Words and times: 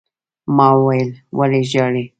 ما 0.55 0.67
وويل: 0.77 1.09
ولې 1.37 1.61
ژاړې؟ 1.71 2.03